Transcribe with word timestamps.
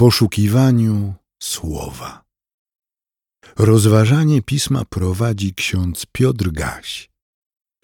poszukiwaniu 0.00 1.14
słowa. 1.42 2.22
Rozważanie 3.58 4.42
pisma 4.42 4.82
prowadzi 4.90 5.54
ksiądz 5.54 6.06
Piotr 6.12 6.50
Gaś, 6.50 7.10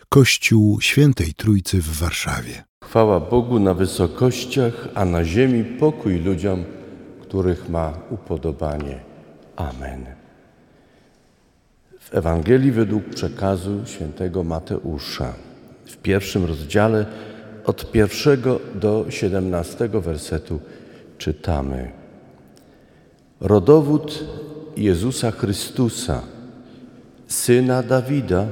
Kościół 0.08 0.80
Świętej 0.80 1.34
Trójcy 1.34 1.82
w 1.82 1.98
Warszawie. 1.98 2.64
Chwała 2.84 3.20
Bogu 3.20 3.60
na 3.60 3.74
wysokościach, 3.74 4.88
a 4.94 5.04
na 5.04 5.24
ziemi 5.24 5.64
pokój 5.64 6.18
ludziom, 6.18 6.64
których 7.22 7.68
ma 7.68 7.92
upodobanie. 8.10 9.00
Amen. 9.56 10.06
W 12.00 12.14
Ewangelii 12.14 12.72
według 12.72 13.04
przekazu 13.04 13.82
świętego 13.86 14.44
Mateusza 14.44 15.34
w 15.86 15.96
pierwszym 15.96 16.44
rozdziale 16.44 17.06
od 17.64 17.92
pierwszego 17.92 18.60
do 18.74 19.06
siedemnastego 19.10 20.00
wersetu 20.00 20.60
czytamy. 21.18 22.05
Rodowód 23.40 24.24
Jezusa 24.76 25.30
Chrystusa, 25.30 26.24
syna 27.28 27.82
Dawida, 27.82 28.48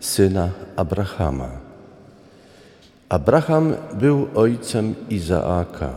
syna 0.00 0.50
Abrahama. 0.76 1.50
Abraham 3.08 3.74
był 3.98 4.28
ojcem 4.34 4.94
Izaaka, 5.08 5.90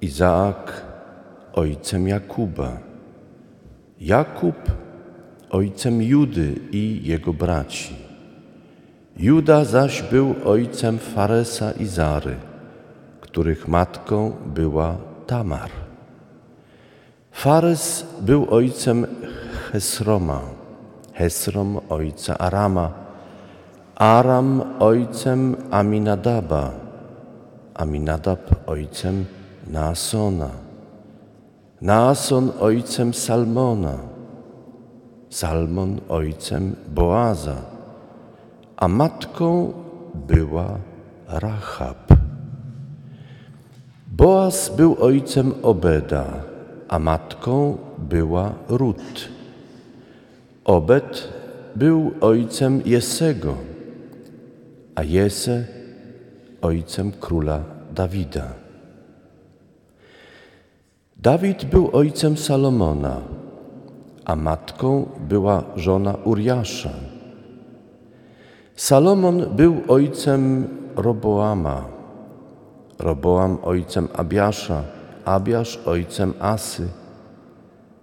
Izaak 0.00 0.84
ojcem 1.52 2.08
Jakuba, 2.08 2.80
Jakub 4.00 4.56
ojcem 5.50 6.02
Judy 6.02 6.54
i 6.72 7.00
jego 7.04 7.32
braci. 7.32 7.94
Juda 9.16 9.64
zaś 9.64 10.02
był 10.02 10.34
ojcem 10.44 10.98
Faresa 10.98 11.72
i 11.72 11.86
Zary, 11.86 12.36
których 13.20 13.68
matką 13.68 14.32
była 14.46 14.96
Tamar. 15.26 15.89
Fares 17.30 18.06
był 18.20 18.46
ojcem 18.50 19.06
Hesroma, 19.72 20.40
Hesrom 21.12 21.80
ojca 21.88 22.38
Arama, 22.38 22.92
Aram 23.96 24.62
ojcem 24.78 25.56
Aminadaba, 25.70 26.72
Aminadab 27.74 28.40
ojcem 28.66 29.26
Naasona, 29.66 30.50
Naason 31.80 32.52
ojcem 32.60 33.14
Salmona, 33.14 33.98
Salmon 35.30 36.00
ojcem 36.08 36.76
Boaza, 36.88 37.56
a 38.76 38.88
matką 38.88 39.72
była 40.14 40.78
Rahab. 41.28 41.96
Boaz 44.06 44.72
był 44.76 44.96
ojcem 45.00 45.54
Obeda, 45.62 46.49
a 46.90 46.98
matką 46.98 47.78
była 47.98 48.52
Rut. 48.68 49.28
Obed 50.64 51.28
był 51.76 52.10
ojcem 52.20 52.82
Jesego, 52.86 53.54
a 54.94 55.02
Jese 55.02 55.64
ojcem 56.62 57.12
króla 57.12 57.62
Dawida. 57.94 58.46
Dawid 61.16 61.64
był 61.64 61.90
ojcem 61.92 62.36
Salomona, 62.36 63.20
a 64.24 64.36
matką 64.36 65.08
była 65.28 65.64
żona 65.76 66.14
Uriasza. 66.24 66.90
Salomon 68.74 69.56
był 69.56 69.80
ojcem 69.88 70.68
Roboama, 70.96 71.84
Roboam 72.98 73.58
ojcem 73.62 74.08
Abiasza, 74.14 74.99
Abiasz 75.24 75.78
ojcem 75.84 76.34
Asy, 76.40 76.88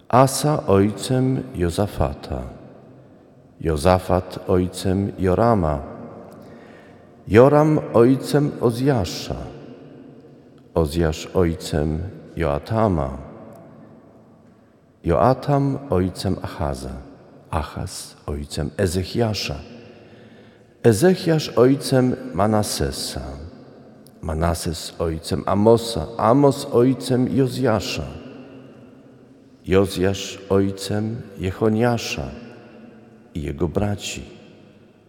Asa 0.08 0.62
ojcem 0.66 1.44
Jozafata, 1.54 2.42
Jozafat 3.60 4.38
ojcem 4.46 5.12
Jorama, 5.18 5.82
Joram 7.26 7.80
ojcem 7.92 8.52
Ozjasza, 8.60 9.36
Ozjasz 10.74 11.28
ojcem 11.34 12.02
Joatama, 12.36 13.18
Joatam 15.04 15.78
ojcem 15.90 16.36
Achaza, 16.42 16.96
Achaz 17.50 18.16
ojcem 18.26 18.70
Ezechiasza, 18.76 19.56
Ezechiasz 20.82 21.52
ojcem 21.56 22.16
Manasesa, 22.34 23.47
Manases 24.22 24.94
ojcem 24.98 25.42
Amosa, 25.46 26.06
Amos 26.16 26.68
ojcem 26.72 27.36
Jozjasza, 27.36 28.06
Jozjasz 29.66 30.38
ojcem 30.48 31.16
Jechoniasza 31.38 32.30
i 33.34 33.42
jego 33.42 33.68
braci 33.68 34.22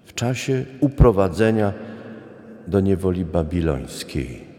w 0.05 0.13
czasie 0.13 0.65
uprowadzenia 0.79 1.73
do 2.67 2.79
niewoli 2.79 3.25
babilońskiej. 3.25 4.49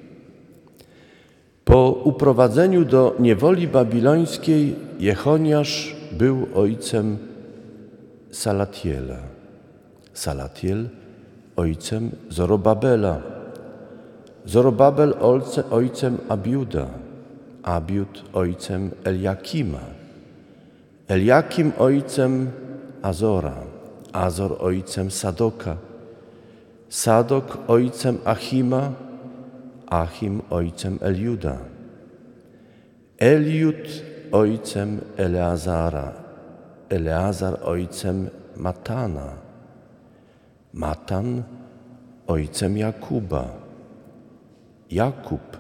Po 1.65 1.91
uprowadzeniu 2.05 2.85
do 2.85 3.17
niewoli 3.19 3.69
babilońskiej 3.69 4.77
Jechoniasz 4.99 5.97
był 6.13 6.47
ojcem 6.55 7.19
Salatiela, 8.31 9.19
Salatiel 10.13 10.89
ojcem 11.57 12.11
Zorobabela, 12.29 13.23
Zorobabel 14.47 15.15
ojcem 15.71 16.19
Abiuda, 16.29 16.89
Abiud 17.63 18.25
ojcem 18.33 18.91
Eliakima, 19.05 19.81
Eliakim 21.09 21.73
ojcem 21.79 22.49
Azora, 23.03 23.67
Azor 24.13 24.57
ojcem 24.61 25.11
Sadoka, 25.11 25.77
Sadok 26.89 27.69
ojcem 27.69 28.19
Achima, 28.25 28.95
Achim 29.87 30.41
ojcem 30.51 30.99
Eliuda, 31.03 31.59
Eliud 33.19 33.87
ojcem 34.33 35.01
Eleazara, 35.19 36.15
Eleazar 36.89 37.61
ojcem 37.65 38.31
Matana, 38.57 39.37
Matan 40.73 41.45
ojcem 42.27 42.77
Jakuba, 42.77 43.60
Jakub 44.91 45.57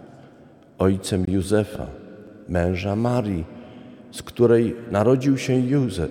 ojcem 0.78 1.24
Józefa, 1.28 1.86
męża 2.48 2.96
Marii, 2.96 3.44
z 4.12 4.22
której 4.22 4.76
narodził 4.90 5.38
się 5.38 5.62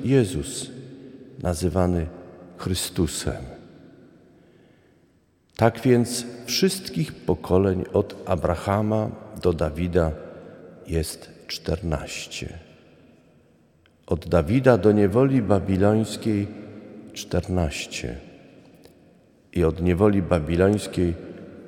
Jezus, 0.04 0.72
nazywany 1.44 2.08
Chrystusem. 2.58 3.44
Tak 5.56 5.82
więc 5.82 6.26
wszystkich 6.46 7.14
pokoleń 7.14 7.84
od 7.94 8.16
Abrahama 8.26 9.12
do 9.42 9.54
Dawida 9.54 10.12
jest 10.88 11.30
czternaście. 11.48 12.60
Od 14.08 14.28
Dawida 14.28 14.78
do 14.78 14.92
niewoli 14.92 15.42
babilońskiej 15.42 16.48
czternaście 17.14 18.16
i 19.54 19.64
od 19.64 19.82
niewoli 19.82 20.22
babilońskiej 20.22 21.14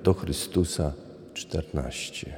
do 0.04 0.14
Chrystusa 0.14 0.94
czternaście. 1.42 2.34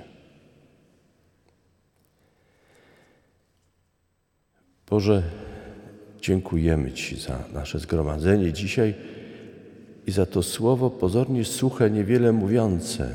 Boże, 4.90 5.24
dziękujemy 6.22 6.92
Ci 6.92 7.20
za 7.20 7.44
nasze 7.54 7.80
zgromadzenie 7.80 8.54
dzisiaj 8.54 8.94
i 10.08 10.12
za 10.12 10.26
to 10.26 10.44
słowo 10.44 10.90
pozornie 10.90 11.46
suche, 11.46 11.90
niewiele 11.90 12.32
mówiące, 12.32 13.10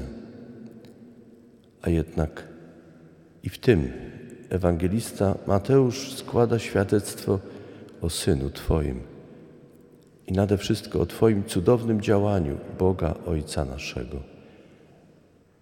a 1.82 1.90
jednak 1.90 2.48
i 3.42 3.48
w 3.48 3.58
tym 3.58 3.92
ewangelista 4.50 5.38
Mateusz 5.46 6.14
składa 6.14 6.58
świadectwo 6.58 7.40
o 8.00 8.10
Synu 8.10 8.50
Twoim 8.50 9.00
i 10.26 10.32
nade 10.32 10.58
wszystko 10.58 11.00
o 11.00 11.06
Twoim 11.06 11.44
cudownym 11.44 12.00
działaniu 12.00 12.58
Boga 12.78 13.14
Ojca 13.26 13.64
naszego. 13.64 14.37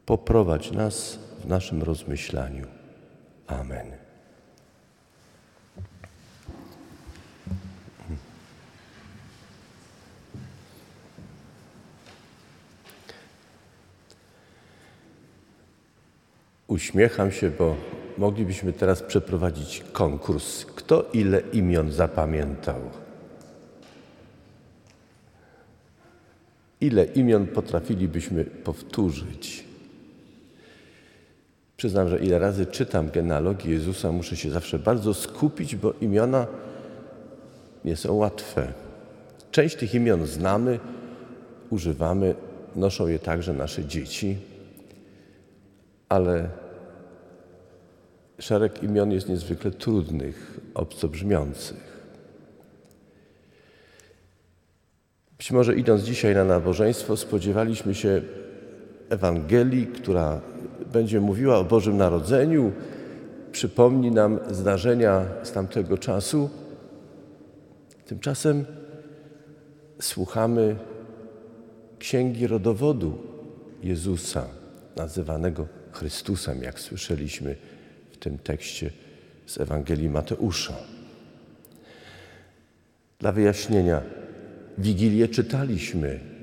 Poprowadź 0.06 0.70
nas 0.70 1.18
w 1.44 1.48
naszym 1.48 1.82
rozmyślaniu. 1.82 2.66
Amen. 3.46 3.92
Uśmiecham 16.68 17.32
się, 17.32 17.50
bo 17.50 17.76
moglibyśmy 18.18 18.72
teraz 18.72 19.02
przeprowadzić 19.02 19.84
konkurs. 19.92 20.64
Kto 20.64 21.10
ile 21.12 21.40
imion 21.40 21.92
zapamiętał? 21.92 22.80
Ile 26.80 27.04
imion 27.04 27.46
potrafilibyśmy 27.46 28.44
powtórzyć? 28.44 29.65
Przyznam, 31.76 32.08
że 32.08 32.18
ile 32.18 32.38
razy 32.38 32.66
czytam 32.66 33.10
genealogię 33.10 33.70
Jezusa, 33.70 34.12
muszę 34.12 34.36
się 34.36 34.50
zawsze 34.50 34.78
bardzo 34.78 35.14
skupić, 35.14 35.76
bo 35.76 35.92
imiona 36.00 36.46
nie 37.84 37.96
są 37.96 38.14
łatwe. 38.14 38.72
Część 39.50 39.76
tych 39.76 39.94
imion 39.94 40.26
znamy, 40.26 40.78
używamy, 41.70 42.34
noszą 42.76 43.06
je 43.06 43.18
także 43.18 43.52
nasze 43.52 43.84
dzieci, 43.84 44.36
ale 46.08 46.48
szereg 48.38 48.82
imion 48.82 49.12
jest 49.12 49.28
niezwykle 49.28 49.70
trudnych, 49.70 50.60
obco 50.74 51.08
brzmiących. 51.08 51.96
Być 55.38 55.52
może 55.52 55.76
idąc 55.76 56.02
dzisiaj 56.02 56.34
na 56.34 56.44
nabożeństwo, 56.44 57.16
spodziewaliśmy 57.16 57.94
się 57.94 58.22
Ewangelii, 59.08 59.86
która 59.86 60.40
będzie 60.92 61.20
mówiła 61.20 61.58
o 61.58 61.64
Bożym 61.64 61.96
Narodzeniu, 61.96 62.72
przypomni 63.52 64.10
nam 64.10 64.38
zdarzenia 64.50 65.26
z 65.42 65.52
tamtego 65.52 65.98
czasu. 65.98 66.50
Tymczasem 68.06 68.64
słuchamy 70.00 70.76
księgi 71.98 72.46
rodowodu 72.46 73.18
Jezusa, 73.82 74.46
nazywanego 74.96 75.66
Chrystusem, 75.92 76.62
jak 76.62 76.80
słyszeliśmy 76.80 77.56
w 78.12 78.16
tym 78.16 78.38
tekście 78.38 78.90
z 79.46 79.60
Ewangelii 79.60 80.08
Mateusza. 80.08 80.74
Dla 83.18 83.32
wyjaśnienia, 83.32 84.02
Wigilię 84.78 85.28
czytaliśmy. 85.28 86.35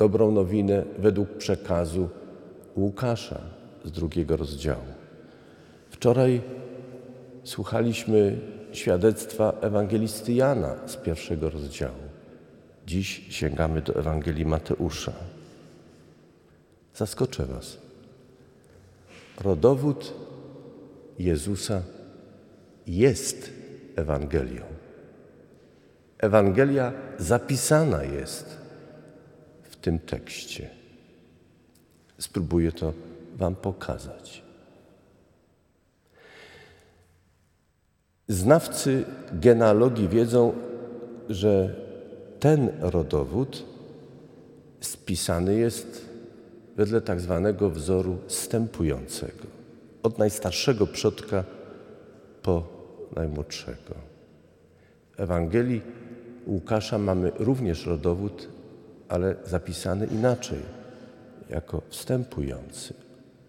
Dobrą 0.00 0.30
nowinę 0.30 0.84
według 0.98 1.28
przekazu 1.28 2.08
Łukasza 2.76 3.40
z 3.84 3.90
drugiego 3.90 4.36
rozdziału. 4.36 4.84
Wczoraj 5.90 6.40
słuchaliśmy 7.44 8.38
świadectwa 8.72 9.52
ewangelisty 9.60 10.32
Jana 10.32 10.74
z 10.86 10.96
pierwszego 10.96 11.50
rozdziału. 11.50 12.02
Dziś 12.86 13.26
sięgamy 13.28 13.82
do 13.82 13.94
Ewangelii 13.94 14.46
Mateusza. 14.46 15.12
Zaskoczę 16.94 17.46
Was. 17.46 17.78
Rodowód 19.40 20.14
Jezusa 21.18 21.82
jest 22.86 23.50
Ewangelią. 23.96 24.62
Ewangelia 26.18 26.92
zapisana 27.18 28.04
jest 28.04 28.59
tym 29.80 29.98
tekście. 29.98 30.70
Spróbuję 32.18 32.72
to 32.72 32.92
Wam 33.36 33.54
pokazać. 33.54 34.42
Znawcy 38.28 39.04
genealogii 39.32 40.08
wiedzą, 40.08 40.52
że 41.28 41.74
ten 42.40 42.70
rodowód 42.80 43.64
spisany 44.80 45.54
jest 45.54 46.06
wedle 46.76 47.00
tak 47.00 47.20
zwanego 47.20 47.70
wzoru 47.70 48.18
stępującego, 48.26 49.46
od 50.02 50.18
najstarszego 50.18 50.86
przodka 50.86 51.44
po 52.42 52.68
najmłodszego. 53.16 53.94
W 55.16 55.20
Ewangelii 55.20 55.82
Łukasza 56.46 56.98
mamy 56.98 57.32
również 57.38 57.86
rodowód, 57.86 58.48
ale 59.10 59.34
zapisany 59.44 60.06
inaczej, 60.06 60.58
jako 61.48 61.82
wstępujący. 61.88 62.94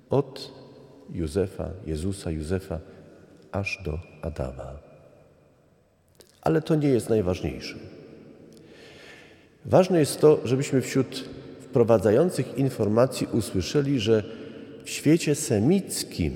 Od 0.09 0.51
Józefa, 1.09 1.69
Jezusa, 1.85 2.31
Józefa, 2.31 2.79
aż 3.51 3.79
do 3.85 3.99
Adama. 4.21 4.73
Ale 6.41 6.61
to 6.61 6.75
nie 6.75 6.89
jest 6.89 7.09
najważniejsze. 7.09 7.75
Ważne 9.65 9.99
jest 9.99 10.21
to, 10.21 10.39
żebyśmy 10.43 10.81
wśród 10.81 11.29
wprowadzających 11.61 12.57
informacji 12.57 13.27
usłyszeli, 13.31 13.99
że 13.99 14.23
w 14.83 14.89
świecie 14.89 15.35
semickim 15.35 16.33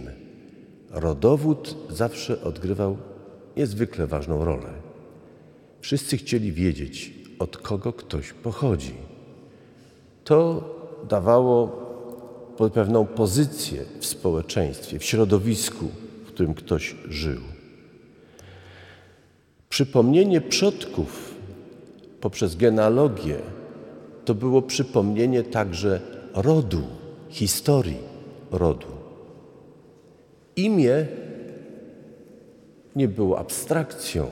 rodowód 0.92 1.76
zawsze 1.90 2.42
odgrywał 2.42 2.98
niezwykle 3.58 4.08
ważną 4.08 4.46
rolę. 4.46 4.70
Wszyscy 5.82 6.18
chcieli 6.18 6.52
wiedzieć, 6.52 7.14
od 7.40 7.58
kogo 7.58 7.94
ktoś 7.94 8.34
pochodzi. 8.34 9.15
To 10.26 10.64
dawało 11.10 11.68
pewną 12.74 13.06
pozycję 13.06 13.82
w 14.00 14.06
społeczeństwie, 14.06 15.00
w 15.00 15.04
środowisku, 15.04 15.86
w 16.26 16.28
którym 16.28 16.54
ktoś 16.54 16.96
żył. 17.10 17.42
Przypomnienie 19.70 20.42
przodków 20.42 21.36
poprzez 22.22 22.56
genealogię 22.56 23.38
to 24.26 24.36
było 24.36 24.62
przypomnienie 24.62 25.44
także 25.44 26.02
rodu, 26.34 26.82
historii 27.30 27.98
rodu. 28.52 28.88
Imię 30.56 31.08
nie 32.96 33.08
było 33.08 33.40
abstrakcją. 33.40 34.28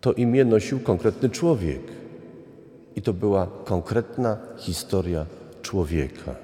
To 0.00 0.12
imię 0.12 0.44
nosił 0.44 0.80
konkretny 0.80 1.30
człowiek 1.30 1.80
i 2.98 3.02
to 3.02 3.12
była 3.12 3.46
konkretna 3.64 4.36
historia 4.56 5.26
człowieka. 5.62 6.34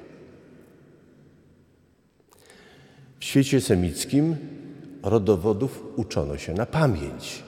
W 3.18 3.24
świecie 3.24 3.60
semickim 3.60 4.36
rodowodów 5.02 5.82
uczono 5.96 6.36
się 6.38 6.54
na 6.54 6.66
pamięć. 6.66 7.42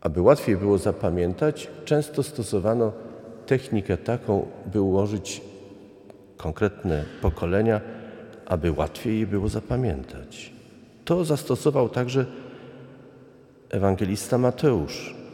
Aby 0.00 0.20
łatwiej 0.20 0.56
było 0.56 0.78
zapamiętać, 0.78 1.68
często 1.84 2.22
stosowano 2.22 2.92
technikę 3.46 3.96
taką, 3.96 4.46
by 4.72 4.80
ułożyć 4.80 5.40
konkretne 6.36 7.04
pokolenia, 7.20 7.80
aby 8.46 8.72
łatwiej 8.72 9.20
je 9.20 9.26
było 9.26 9.48
zapamiętać. 9.48 10.52
To 11.04 11.24
zastosował 11.24 11.88
także 11.88 12.26
ewangelista 13.70 14.38
Mateusz. 14.38 15.25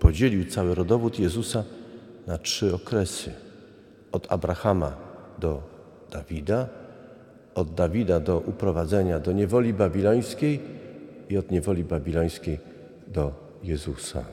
Podzielił 0.00 0.44
cały 0.44 0.74
rodowód 0.74 1.18
Jezusa 1.18 1.64
na 2.26 2.38
trzy 2.38 2.74
okresy: 2.74 3.32
od 4.12 4.32
Abrahama 4.32 4.96
do 5.38 5.62
Dawida, 6.10 6.68
od 7.54 7.74
Dawida 7.74 8.20
do 8.20 8.38
uprowadzenia 8.38 9.18
do 9.18 9.32
niewoli 9.32 9.72
babilońskiej 9.72 10.60
i 11.28 11.38
od 11.38 11.50
niewoli 11.50 11.84
babilońskiej 11.84 12.58
do 13.06 13.32
Jezusa. 13.62 14.24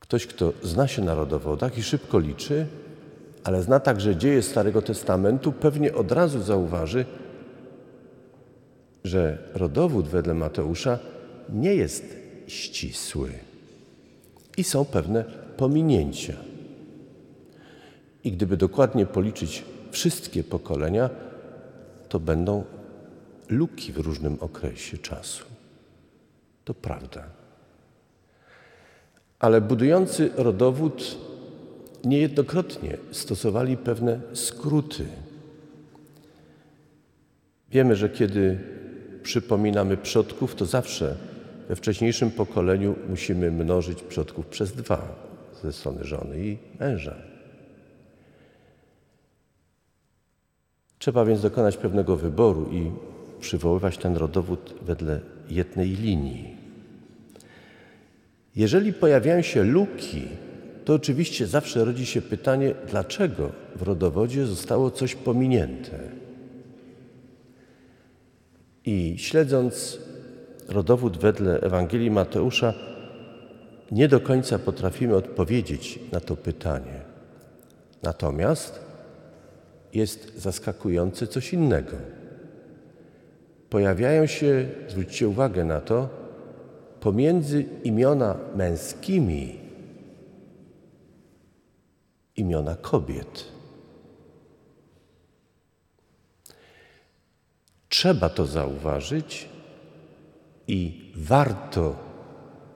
Ktoś, 0.00 0.26
kto 0.26 0.52
zna 0.62 0.88
się 0.88 1.02
na 1.02 1.14
rodowodach 1.14 1.78
i 1.78 1.82
szybko 1.82 2.18
liczy, 2.18 2.66
ale 3.44 3.62
zna 3.62 3.80
także 3.80 4.16
dzieje 4.16 4.42
Starego 4.42 4.82
Testamentu, 4.82 5.52
pewnie 5.52 5.94
od 5.94 6.12
razu 6.12 6.42
zauważy, 6.42 7.04
że 9.04 9.38
rodowód 9.54 10.08
wedle 10.08 10.34
Mateusza 10.34 10.98
nie 11.48 11.74
jest 11.74 12.16
ścisły 12.46 13.32
i 14.56 14.64
są 14.64 14.84
pewne 14.84 15.24
pominięcia. 15.56 16.34
I 18.24 18.32
gdyby 18.32 18.56
dokładnie 18.56 19.06
policzyć 19.06 19.64
wszystkie 19.90 20.44
pokolenia, 20.44 21.10
to 22.08 22.20
będą 22.20 22.64
luki 23.48 23.92
w 23.92 23.98
różnym 23.98 24.36
okresie 24.40 24.98
czasu. 24.98 25.44
To 26.64 26.74
prawda. 26.74 27.24
Ale 29.38 29.60
budujący 29.60 30.30
rodowód 30.36 31.16
niejednokrotnie 32.04 32.96
stosowali 33.10 33.76
pewne 33.76 34.20
skróty. 34.32 35.06
Wiemy, 37.70 37.96
że 37.96 38.08
kiedy 38.08 38.58
przypominamy 39.22 39.96
przodków, 39.96 40.54
to 40.54 40.66
zawsze 40.66 41.16
we 41.68 41.76
wcześniejszym 41.76 42.30
pokoleniu 42.30 42.94
musimy 43.08 43.50
mnożyć 43.50 44.02
przodków 44.02 44.46
przez 44.46 44.72
dwa 44.72 45.24
ze 45.62 45.72
strony 45.72 46.04
żony 46.04 46.46
i 46.46 46.58
męża. 46.80 47.14
Trzeba 50.98 51.24
więc 51.24 51.42
dokonać 51.42 51.76
pewnego 51.76 52.16
wyboru 52.16 52.70
i 52.72 52.90
przywoływać 53.40 53.98
ten 53.98 54.16
rodowód 54.16 54.74
wedle 54.82 55.20
jednej 55.48 55.88
linii. 55.90 56.56
Jeżeli 58.56 58.92
pojawiają 58.92 59.42
się 59.42 59.64
luki, 59.64 60.22
to 60.84 60.94
oczywiście 60.94 61.46
zawsze 61.46 61.84
rodzi 61.84 62.06
się 62.06 62.22
pytanie, 62.22 62.74
dlaczego 62.90 63.52
w 63.76 63.82
rodowodzie 63.82 64.46
zostało 64.46 64.90
coś 64.90 65.14
pominięte. 65.14 65.98
I 68.84 69.14
śledząc 69.18 69.98
rodowód 70.68 71.18
wedle 71.18 71.60
Ewangelii 71.60 72.10
Mateusza, 72.10 72.74
nie 73.90 74.08
do 74.08 74.20
końca 74.20 74.58
potrafimy 74.58 75.16
odpowiedzieć 75.16 75.98
na 76.12 76.20
to 76.20 76.36
pytanie. 76.36 77.00
Natomiast 78.02 78.80
jest 79.92 80.38
zaskakujące 80.38 81.26
coś 81.26 81.52
innego. 81.52 81.96
Pojawiają 83.70 84.26
się, 84.26 84.68
zwróćcie 84.88 85.28
uwagę 85.28 85.64
na 85.64 85.80
to, 85.80 86.08
pomiędzy 87.00 87.64
imiona 87.84 88.36
męskimi 88.56 89.58
imiona 92.36 92.76
kobiet. 92.76 93.44
Trzeba 97.88 98.28
to 98.28 98.46
zauważyć 98.46 99.48
i 100.68 101.12
warto 101.16 101.96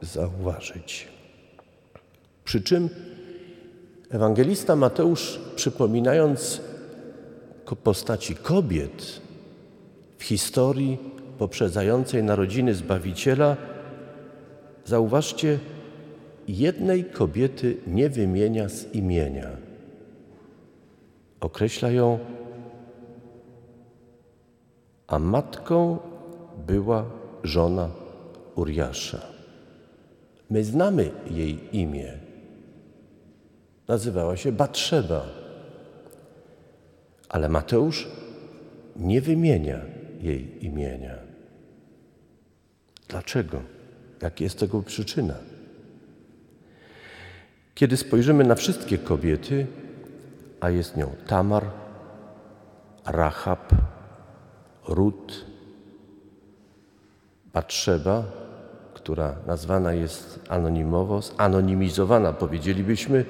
zauważyć. 0.03 1.09
Przy 2.45 2.61
czym 2.61 2.89
ewangelista 4.11 4.77
Mateusz, 4.77 5.41
przypominając 5.57 6.61
postaci 7.77 8.35
kobiet 8.35 9.21
w 10.19 10.25
historii 10.25 10.99
poprzedzającej 11.39 12.23
narodziny 12.23 12.75
Zbawiciela, 12.75 13.57
zauważcie, 14.85 15.59
jednej 16.49 17.05
kobiety 17.05 17.77
nie 17.87 18.11
wymienia 18.11 18.69
z 18.69 18.95
imienia. 18.95 19.49
Określa 21.41 21.91
ją, 21.91 22.19
a 25.07 25.19
matką 25.19 25.99
była 26.67 27.05
żona 27.49 27.91
Uriasza. 28.55 29.21
My 30.51 30.65
znamy 30.65 31.11
jej 31.31 31.77
imię. 31.77 32.13
Nazywała 33.89 34.37
się 34.37 34.53
Batrzeba. 34.53 35.27
Ale 37.29 37.49
Mateusz 37.49 38.09
nie 38.97 39.21
wymienia 39.21 39.81
jej 40.21 40.65
imienia. 40.65 41.15
Dlaczego? 43.09 43.63
Jaka 44.23 44.45
jest 44.45 44.59
tego 44.59 44.83
przyczyna? 44.83 45.35
Kiedy 47.75 47.97
spojrzymy 47.97 48.45
na 48.45 48.55
wszystkie 48.55 48.99
kobiety, 48.99 49.67
a 50.61 50.71
jest 50.71 50.97
nią 50.97 51.11
Tamar, 51.27 51.65
Rahab, 53.07 53.73
Rut, 54.89 55.45
Batrzeba, 57.59 58.25
która 58.95 59.37
nazwana 59.47 59.93
jest 59.93 60.41
anonimowo, 60.49 61.21
anonimizowana 61.37 62.33
powiedzielibyśmy. 62.33 63.25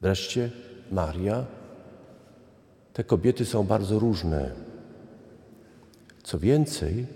Wreszcie 0.00 0.50
Maria. 0.92 1.44
Te 2.92 3.04
kobiety 3.04 3.44
są 3.44 3.64
bardzo 3.64 3.98
różne. 3.98 4.50
Co 6.22 6.38
więcej, 6.38 7.06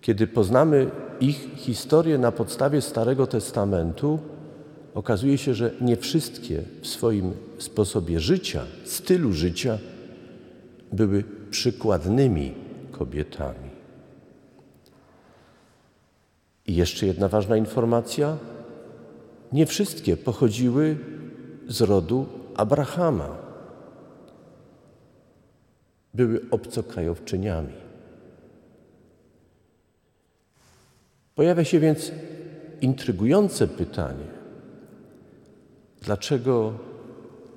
kiedy 0.00 0.26
poznamy 0.26 0.90
ich 1.20 1.48
historię 1.56 2.18
na 2.18 2.32
podstawie 2.32 2.82
Starego 2.82 3.26
Testamentu, 3.26 4.18
okazuje 4.94 5.38
się, 5.38 5.54
że 5.54 5.70
nie 5.80 5.96
wszystkie 5.96 6.62
w 6.82 6.86
swoim 6.86 7.32
sposobie 7.58 8.20
życia, 8.20 8.64
stylu 8.84 9.32
życia 9.32 9.78
były 10.92 11.24
przykładnymi 11.50 12.69
kobietami. 13.00 13.70
I 16.66 16.76
jeszcze 16.76 17.06
jedna 17.06 17.28
ważna 17.28 17.56
informacja. 17.56 18.36
Nie 19.52 19.66
wszystkie 19.66 20.16
pochodziły 20.16 20.96
z 21.68 21.80
rodu 21.80 22.26
Abrahama. 22.54 23.36
Były 26.14 26.40
obcokrajowczyniami. 26.50 27.72
Pojawia 31.34 31.64
się 31.64 31.80
więc 31.80 32.12
intrygujące 32.80 33.68
pytanie, 33.68 34.28
dlaczego 36.02 36.72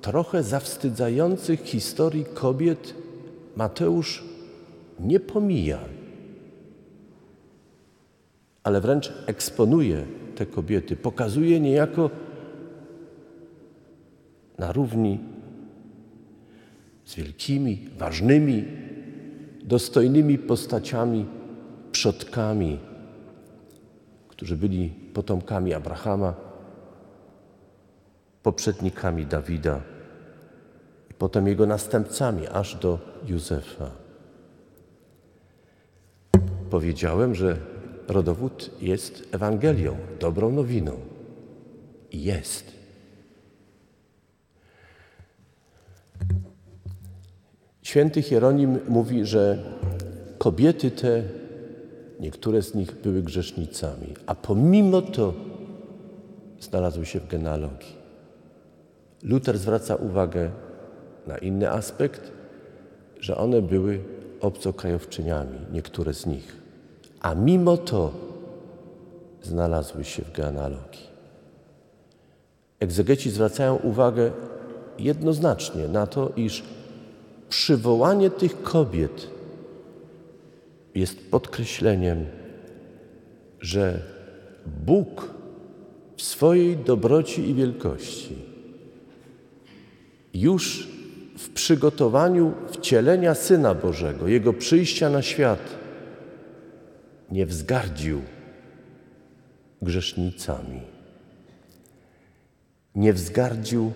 trochę 0.00 0.42
zawstydzających 0.42 1.60
historii 1.60 2.24
kobiet 2.34 2.94
Mateusz 3.56 4.33
nie 5.00 5.20
pomija 5.20 5.78
ale 8.64 8.80
wręcz 8.80 9.12
eksponuje 9.26 10.06
te 10.34 10.46
kobiety, 10.46 10.96
pokazuje 10.96 11.60
niejako 11.60 12.10
na 14.58 14.72
równi 14.72 15.18
z 17.04 17.14
wielkimi, 17.14 17.88
ważnymi, 17.98 18.64
dostojnymi 19.64 20.38
postaciami, 20.38 21.26
przodkami, 21.92 22.78
którzy 24.28 24.56
byli 24.56 24.88
potomkami 25.14 25.74
Abrahama, 25.74 26.34
poprzednikami 28.42 29.26
Dawida 29.26 29.80
i 31.10 31.14
potem 31.14 31.46
jego 31.46 31.66
następcami 31.66 32.48
aż 32.48 32.74
do 32.74 32.98
Józefa. 33.26 34.03
Powiedziałem, 36.74 37.34
że 37.34 37.56
rodowód 38.08 38.70
jest 38.80 39.28
Ewangelią, 39.32 39.96
dobrą 40.20 40.52
nowiną. 40.52 40.92
I 42.10 42.22
jest. 42.22 42.72
Święty 47.82 48.22
Hieronim 48.22 48.78
mówi, 48.88 49.24
że 49.24 49.58
kobiety 50.38 50.90
te, 50.90 51.22
niektóre 52.20 52.62
z 52.62 52.74
nich 52.74 52.94
były 53.02 53.22
grzesznicami, 53.22 54.14
a 54.26 54.34
pomimo 54.34 55.02
to 55.02 55.34
znalazły 56.60 57.06
się 57.06 57.20
w 57.20 57.28
genealogii. 57.28 57.94
Luther 59.22 59.58
zwraca 59.58 59.96
uwagę 59.96 60.50
na 61.26 61.38
inny 61.38 61.70
aspekt, 61.70 62.32
że 63.20 63.36
one 63.36 63.62
były 63.62 64.00
obcokrajowczyniami, 64.40 65.58
niektóre 65.72 66.14
z 66.14 66.26
nich 66.26 66.63
a 67.24 67.34
mimo 67.34 67.76
to 67.76 68.12
znalazły 69.42 70.04
się 70.04 70.22
w 70.22 70.32
genealogii. 70.32 71.06
Egzegeci 72.80 73.30
zwracają 73.30 73.76
uwagę 73.76 74.30
jednoznacznie 74.98 75.88
na 75.88 76.06
to, 76.06 76.32
iż 76.36 76.62
przywołanie 77.48 78.30
tych 78.30 78.62
kobiet 78.62 79.28
jest 80.94 81.30
podkreśleniem, 81.30 82.26
że 83.60 84.00
Bóg 84.86 85.34
w 86.16 86.22
swojej 86.22 86.76
dobroci 86.76 87.48
i 87.48 87.54
wielkości 87.54 88.36
już 90.34 90.88
w 91.38 91.48
przygotowaniu 91.48 92.52
wcielenia 92.70 93.34
Syna 93.34 93.74
Bożego, 93.74 94.28
Jego 94.28 94.52
przyjścia 94.52 95.10
na 95.10 95.22
świat, 95.22 95.83
nie 97.34 97.46
wzgardził 97.46 98.22
grzesznicami, 99.82 100.80
nie 102.94 103.12
wzgardził 103.12 103.92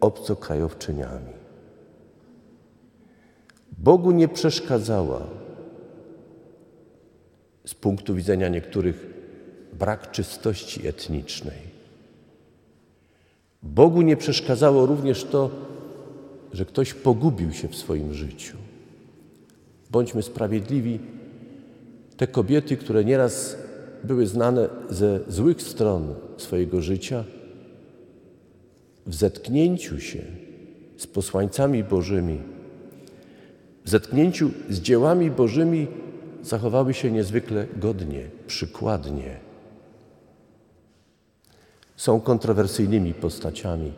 obcokrajowczyniami. 0.00 1.32
Bogu 3.78 4.10
nie 4.10 4.28
przeszkadzała 4.28 5.26
z 7.66 7.74
punktu 7.74 8.14
widzenia 8.14 8.48
niektórych 8.48 9.06
brak 9.72 10.10
czystości 10.10 10.88
etnicznej. 10.88 11.58
Bogu 13.62 14.02
nie 14.02 14.16
przeszkadzało 14.16 14.86
również 14.86 15.24
to, 15.24 15.50
że 16.52 16.64
ktoś 16.64 16.94
pogubił 16.94 17.52
się 17.52 17.68
w 17.68 17.76
swoim 17.76 18.14
życiu. 18.14 18.56
Bądźmy 19.90 20.22
sprawiedliwi 20.22 21.23
te 22.16 22.26
kobiety, 22.26 22.76
które 22.76 23.04
nieraz 23.04 23.56
były 24.04 24.26
znane 24.26 24.68
ze 24.90 25.20
złych 25.28 25.62
stron 25.62 26.14
swojego 26.36 26.82
życia, 26.82 27.24
w 29.06 29.14
zetknięciu 29.14 30.00
się 30.00 30.22
z 30.96 31.06
posłańcami 31.06 31.84
Bożymi, 31.84 32.38
w 33.84 33.90
zetknięciu 33.90 34.50
z 34.70 34.80
dziełami 34.80 35.30
Bożymi 35.30 35.86
zachowały 36.42 36.94
się 36.94 37.10
niezwykle 37.10 37.66
godnie, 37.76 38.28
przykładnie. 38.46 39.36
Są 41.96 42.20
kontrowersyjnymi 42.20 43.14
postaciami, 43.14 43.92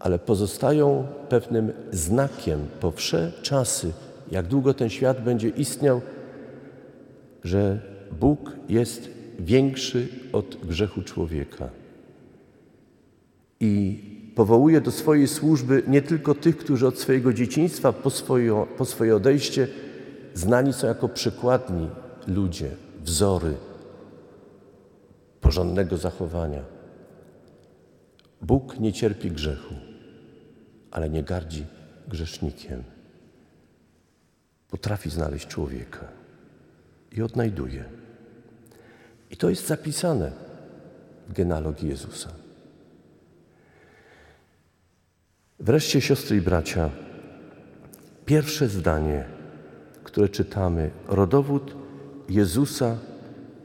ale 0.00 0.18
pozostają 0.18 1.06
pewnym 1.28 1.72
znakiem 1.92 2.66
po 2.80 2.90
wsze 2.90 3.32
czasy, 3.42 3.92
jak 4.30 4.46
długo 4.46 4.74
ten 4.74 4.90
świat 4.90 5.24
będzie 5.24 5.48
istniał 5.48 6.00
że 7.46 7.80
Bóg 8.20 8.52
jest 8.68 9.10
większy 9.38 10.08
od 10.32 10.56
grzechu 10.66 11.02
człowieka. 11.02 11.68
i 13.60 14.02
powołuje 14.34 14.80
do 14.80 14.90
swojej 14.90 15.28
służby 15.28 15.82
nie 15.86 16.02
tylko 16.02 16.34
tych, 16.34 16.56
którzy 16.56 16.86
od 16.86 16.98
swojego 16.98 17.32
dzieciństwa 17.32 17.92
po 17.92 18.10
swoje, 18.10 18.66
po 18.78 18.84
swoje 18.84 19.16
odejście 19.16 19.68
znani 20.34 20.72
są 20.72 20.86
jako 20.86 21.08
przykładni 21.08 21.88
ludzie, 22.26 22.70
wzory 23.02 23.54
porządnego 25.40 25.96
zachowania. 25.96 26.64
Bóg 28.42 28.80
nie 28.80 28.92
cierpi 28.92 29.30
grzechu, 29.30 29.74
ale 30.90 31.10
nie 31.10 31.22
gardzi 31.22 31.64
grzesznikiem. 32.08 32.82
Potrafi 34.68 35.10
znaleźć 35.10 35.46
człowieka 35.46 36.25
i 37.16 37.22
odnajduje. 37.22 37.84
I 39.30 39.36
to 39.36 39.50
jest 39.50 39.66
zapisane 39.66 40.32
w 41.28 41.32
genealogii 41.32 41.88
Jezusa. 41.88 42.30
Wreszcie, 45.60 46.00
siostry 46.00 46.36
i 46.36 46.40
bracia, 46.40 46.90
pierwsze 48.26 48.68
zdanie, 48.68 49.24
które 50.04 50.28
czytamy, 50.28 50.90
rodowód 51.08 51.76
Jezusa 52.28 52.96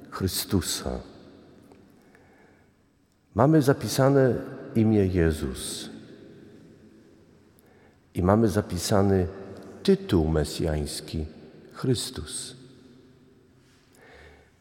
Chrystusa. 0.09 0.99
Mamy 3.35 3.61
zapisane 3.61 4.35
imię 4.75 5.05
Jezus 5.05 5.89
i 8.13 8.23
mamy 8.23 8.47
zapisany 8.47 9.27
tytuł 9.83 10.27
mesjański 10.27 11.25
Chrystus. 11.73 12.60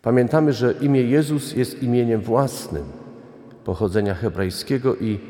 Pamiętamy, 0.02 0.52
że 0.52 0.73
imię 0.73 1.02
Jezus 1.02 1.57
jest 1.57 1.83
imieniem 1.83 2.21
własnym 2.21 2.85
pochodzenia 3.64 4.14
hebrajskiego 4.14 4.97
i 4.97 5.21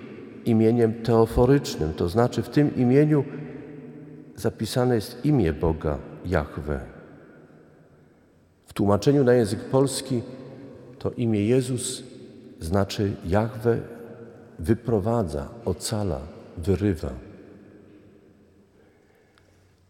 imieniem 0.44 0.94
teoforycznym, 1.02 1.92
to 1.94 2.08
znaczy 2.08 2.42
w 2.42 2.48
tym 2.48 2.76
imieniu 2.76 3.24
zapisane 4.36 4.94
jest 4.94 5.24
imię 5.24 5.52
Boga 5.52 5.98
Jahwe. 6.26 6.80
W 8.66 8.72
tłumaczeniu 8.72 9.24
na 9.24 9.32
język 9.32 9.60
polski 9.60 10.22
to 10.98 11.10
imię 11.10 11.46
Jezus 11.46 12.02
znaczy 12.60 13.12
Jahwe 13.26 13.78
wyprowadza, 14.58 15.48
ocala, 15.64 16.20
wyrywa. 16.58 17.10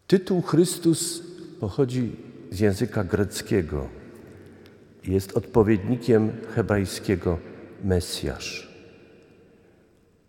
Tytuł 0.06 0.42
Chrystus 0.42 1.22
pochodzi 1.60 2.16
z 2.50 2.60
języka 2.60 3.04
greckiego. 3.04 3.99
Jest 5.04 5.36
odpowiednikiem 5.36 6.32
hebrajskiego 6.54 7.38
Mesjasz. 7.84 8.70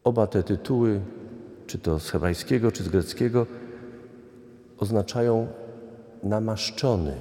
Oba 0.03 0.27
te 0.27 0.43
tytuły, 0.43 1.01
czy 1.67 1.79
to 1.79 1.99
z 1.99 2.09
hebrajskiego, 2.09 2.71
czy 2.71 2.83
z 2.83 2.89
greckiego, 2.89 3.45
oznaczają 4.77 5.47
namaszczony. 6.23 7.15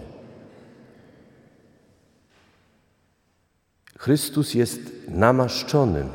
Chrystus 3.98 4.54
jest 4.54 4.80
namaszczonym. 5.08 6.08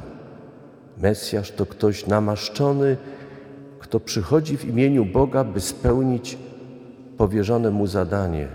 Mesjasz 0.98 1.52
to 1.52 1.66
ktoś 1.66 2.08
namaszczony, 2.08 2.98
kto 3.80 4.00
przychodzi 4.00 4.58
w 4.58 4.66
imieniu 4.66 5.06
Boga, 5.06 5.44
by 5.44 5.62
spełnić 5.62 6.38
powierzone 7.18 7.72
mu 7.72 7.88
zadanie, 7.88 8.48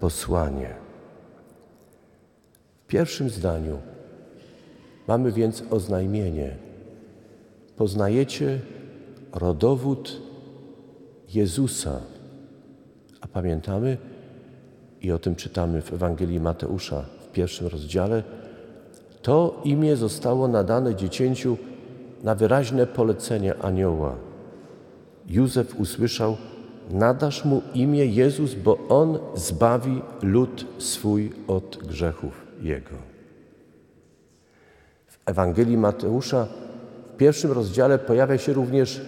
posłanie. 0.00 0.81
Pierwszym 2.92 3.30
zdaniu 3.30 3.78
mamy 5.08 5.32
więc 5.32 5.62
oznajmienie. 5.70 6.56
Poznajecie 7.76 8.58
rodowód 9.32 10.22
Jezusa. 11.34 12.00
A 13.20 13.26
pamiętamy, 13.26 13.96
i 15.02 15.12
o 15.12 15.18
tym 15.18 15.34
czytamy 15.34 15.82
w 15.82 15.92
Ewangelii 15.92 16.40
Mateusza 16.40 17.04
w 17.28 17.32
pierwszym 17.32 17.66
rozdziale, 17.66 18.22
to 19.22 19.60
imię 19.64 19.96
zostało 19.96 20.48
nadane 20.48 20.94
dziecięciu 20.94 21.56
na 22.22 22.34
wyraźne 22.34 22.86
polecenie 22.86 23.54
anioła. 23.58 24.16
Józef 25.28 25.80
usłyszał: 25.80 26.36
Nadasz 26.90 27.44
mu 27.44 27.62
imię 27.74 28.06
Jezus, 28.06 28.54
bo 28.54 28.78
on 28.88 29.18
zbawi 29.34 30.02
lud 30.22 30.66
swój 30.78 31.32
od 31.48 31.76
grzechów 31.76 32.41
jego. 32.62 32.96
W 35.06 35.18
Ewangelii 35.26 35.76
Mateusza 35.76 36.46
w 37.12 37.16
pierwszym 37.16 37.52
rozdziale 37.52 37.98
pojawia 37.98 38.38
się 38.38 38.52
również 38.52 39.00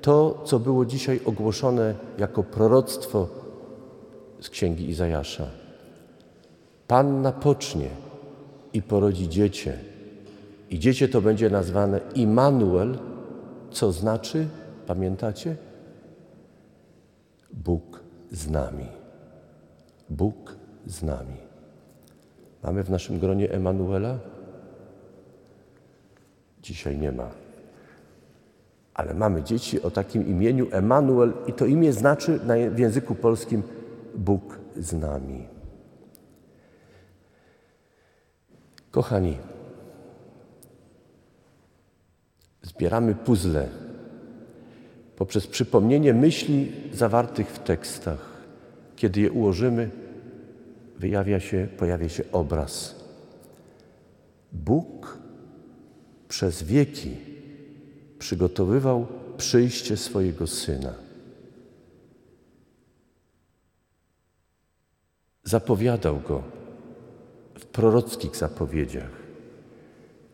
to, 0.00 0.42
co 0.44 0.58
było 0.58 0.84
dzisiaj 0.84 1.20
ogłoszone 1.24 1.94
jako 2.18 2.42
proroctwo 2.42 3.28
z 4.40 4.50
księgi 4.50 4.90
Izajasza. 4.90 5.46
Panna 6.86 7.32
pocznie 7.32 7.88
i 8.72 8.82
porodzi 8.82 9.28
dziecię. 9.28 9.78
I 10.70 10.78
dziecię 10.78 11.08
to 11.08 11.20
będzie 11.20 11.50
nazwane 11.50 12.00
Immanuel, 12.14 12.98
co 13.70 13.92
znaczy, 13.92 14.48
pamiętacie? 14.86 15.56
Bóg 17.52 18.02
z 18.30 18.50
nami. 18.50 18.86
Bóg 20.10 20.56
z 20.86 21.02
nami. 21.02 21.36
Mamy 22.62 22.82
w 22.82 22.90
naszym 22.90 23.18
gronie 23.18 23.50
Emanuela? 23.50 24.18
Dzisiaj 26.62 26.98
nie 26.98 27.12
ma. 27.12 27.30
Ale 28.94 29.14
mamy 29.14 29.42
dzieci 29.42 29.82
o 29.82 29.90
takim 29.90 30.26
imieniu 30.26 30.66
Emanuel 30.70 31.32
i 31.46 31.52
to 31.52 31.66
imię 31.66 31.92
znaczy 31.92 32.40
w 32.70 32.78
języku 32.78 33.14
polskim 33.14 33.62
Bóg 34.14 34.58
z 34.76 34.92
nami. 34.92 35.46
Kochani, 38.90 39.36
zbieramy 42.62 43.14
puzzle 43.14 43.68
poprzez 45.16 45.46
przypomnienie 45.46 46.14
myśli 46.14 46.72
zawartych 46.92 47.48
w 47.48 47.58
tekstach. 47.58 48.38
Kiedy 48.96 49.20
je 49.20 49.32
ułożymy, 49.32 49.90
wyjawia 50.98 51.40
się, 51.40 51.68
pojawia 51.78 52.08
się 52.08 52.24
obraz. 52.32 52.94
Bóg 54.52 55.18
przez 56.28 56.62
wieki 56.62 57.16
przygotowywał 58.18 59.06
przyjście 59.36 59.96
swojego 59.96 60.46
Syna. 60.46 60.94
Zapowiadał 65.44 66.20
Go 66.20 66.42
w 67.58 67.66
prorockich 67.66 68.36
zapowiedziach. 68.36 69.10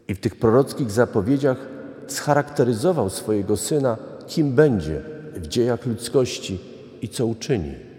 I 0.08 0.14
w 0.14 0.20
tych 0.20 0.36
prorockich 0.36 0.90
zapowiedziach 0.90 1.68
scharakteryzował 2.06 3.10
swojego 3.10 3.56
Syna, 3.56 3.96
kim 4.26 4.54
będzie 4.54 5.02
w 5.34 5.46
dziejach 5.46 5.86
ludzkości 5.86 6.58
i 7.02 7.08
co 7.08 7.26
uczyni. 7.26 7.93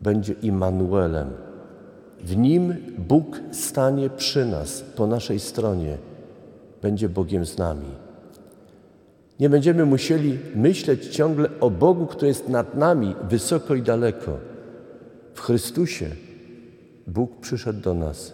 Będzie 0.00 0.32
Immanuelem. 0.32 1.30
W 2.20 2.36
Nim 2.36 2.74
Bóg 2.98 3.40
stanie 3.52 4.10
przy 4.10 4.46
nas, 4.46 4.80
po 4.96 5.06
naszej 5.06 5.40
stronie. 5.40 5.98
Będzie 6.82 7.08
Bogiem 7.08 7.46
z 7.46 7.58
nami. 7.58 7.86
Nie 9.40 9.50
będziemy 9.50 9.84
musieli 9.84 10.38
myśleć 10.54 11.06
ciągle 11.06 11.48
o 11.60 11.70
Bogu, 11.70 12.06
który 12.06 12.26
jest 12.26 12.48
nad 12.48 12.74
nami, 12.74 13.14
wysoko 13.28 13.74
i 13.74 13.82
daleko. 13.82 14.38
W 15.34 15.40
Chrystusie 15.40 16.06
Bóg 17.06 17.40
przyszedł 17.40 17.80
do 17.80 17.94
nas, 17.94 18.32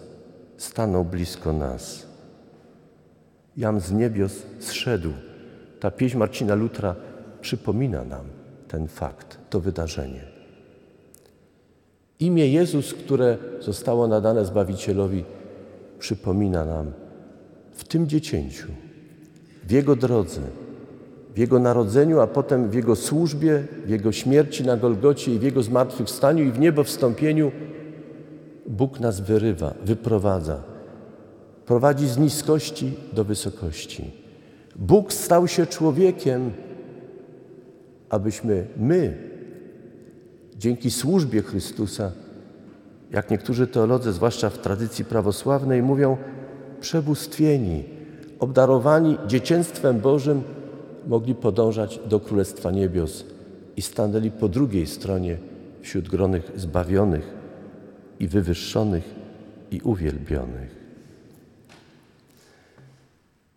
stanął 0.57 1.05
blisko 1.05 1.53
nas. 1.53 2.07
Jam 3.57 3.79
z 3.79 3.91
niebios 3.91 4.33
zszedł. 4.59 5.11
Ta 5.79 5.91
pieśń 5.91 6.17
Marcina 6.17 6.55
Lutra 6.55 6.95
przypomina 7.41 8.03
nam 8.03 8.25
ten 8.67 8.87
fakt, 8.87 9.37
to 9.49 9.59
wydarzenie. 9.59 10.36
Imię 12.19 12.47
Jezus, 12.47 12.93
które 12.93 13.37
zostało 13.59 14.07
nadane 14.07 14.45
Zbawicielowi, 14.45 15.23
przypomina 15.99 16.65
nam 16.65 16.91
w 17.71 17.83
tym 17.83 18.07
dziecięciu, 18.07 18.67
w 19.67 19.71
Jego 19.71 19.95
drodze, 19.95 20.41
w 21.35 21.37
Jego 21.37 21.59
narodzeniu, 21.59 22.19
a 22.19 22.27
potem 22.27 22.69
w 22.69 22.73
Jego 22.73 22.95
służbie, 22.95 23.63
w 23.85 23.89
Jego 23.89 24.11
śmierci 24.11 24.63
na 24.63 24.77
Golgocie 24.77 25.33
i 25.33 25.39
w 25.39 25.43
Jego 25.43 25.63
zmartwychwstaniu 25.63 26.43
i 26.43 26.51
w 26.51 26.59
niebo 26.59 26.83
wstąpieniu, 26.83 27.51
Bóg 28.67 28.99
nas 28.99 29.19
wyrywa, 29.19 29.73
wyprowadza, 29.85 30.63
prowadzi 31.65 32.07
z 32.07 32.17
niskości 32.17 32.93
do 33.13 33.23
wysokości. 33.23 34.11
Bóg 34.75 35.13
stał 35.13 35.47
się 35.47 35.65
człowiekiem, 35.65 36.51
abyśmy 38.09 38.67
my, 38.77 39.17
dzięki 40.57 40.91
służbie 40.91 41.41
Chrystusa, 41.41 42.11
jak 43.11 43.31
niektórzy 43.31 43.67
teolodzy, 43.67 44.13
zwłaszcza 44.13 44.49
w 44.49 44.57
tradycji 44.57 45.05
prawosławnej, 45.05 45.83
mówią, 45.83 46.17
przebóstwieni, 46.81 47.83
obdarowani 48.39 49.17
dzieciństwem 49.27 49.99
Bożym, 49.99 50.43
mogli 51.07 51.35
podążać 51.35 51.99
do 52.09 52.19
Królestwa 52.19 52.71
Niebios 52.71 53.25
i 53.77 53.81
stanęli 53.81 54.31
po 54.31 54.49
drugiej 54.49 54.87
stronie 54.87 55.37
wśród 55.81 56.09
gronych 56.09 56.51
zbawionych 56.55 57.33
i 58.19 58.27
wywyższonych 58.27 59.15
i 59.71 59.81
uwielbionych. 59.81 60.86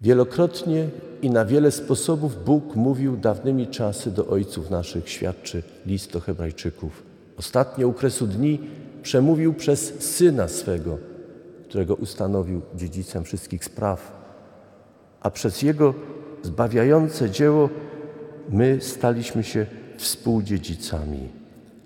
Wielokrotnie 0.01 0.89
i 1.23 1.31
na 1.31 1.45
wiele 1.45 1.71
sposobów 1.71 2.45
Bóg 2.45 2.77
mówił 2.77 3.17
dawnymi 3.17 3.67
czasy 3.67 4.11
do 4.11 4.27
ojców 4.27 4.71
naszych, 4.71 5.09
świadczy 5.09 5.63
list 5.87 6.13
do 6.13 6.21
Hebrajczyków. 6.21 7.03
Ostatnio 7.37 7.89
u 7.89 7.93
kresu 7.93 8.27
dni 8.27 8.61
przemówił 9.03 9.55
przez 9.55 10.03
syna 10.03 10.49
swego, 10.49 10.99
którego 11.69 11.95
ustanowił 11.95 12.63
dziedzicem 12.75 13.25
wszystkich 13.25 13.65
spraw, 13.65 14.13
a 15.21 15.31
przez 15.31 15.63
jego 15.63 15.95
zbawiające 16.43 17.31
dzieło 17.31 17.69
my 18.51 18.79
staliśmy 18.81 19.45
się 19.45 19.67
współdziedzicami. 19.99 21.29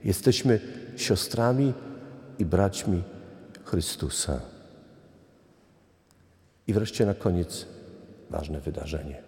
Jesteśmy 0.05 0.61
siostrami 0.97 1.73
i 2.39 2.45
braćmi 2.45 3.03
Chrystusa. 3.65 4.41
I 6.67 6.73
wreszcie 6.73 7.07
na 7.07 7.15
koniec 7.15 7.74
ważne 8.35 8.61
wydarzenie. 8.61 9.23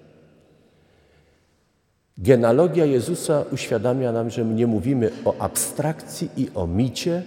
Genealogia 2.19 2.85
Jezusa 2.85 3.45
uświadamia 3.53 4.13
nam, 4.13 4.31
że 4.31 4.45
nie 4.45 4.67
mówimy 4.67 5.11
o 5.25 5.35
abstrakcji 5.39 6.31
i 6.37 6.51
o 6.55 6.67
micie, 6.67 7.23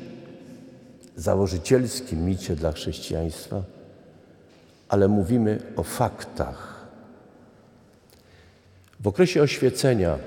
założycielskim 1.15 2.25
micie 2.25 2.55
dla 2.55 2.71
chrześcijaństwa, 2.71 3.61
ale 4.89 5.07
mówimy 5.07 5.59
o 5.75 5.83
faktach. 5.83 6.85
W 8.99 9.07
okresie 9.07 9.41
oświecenia, 9.41 10.17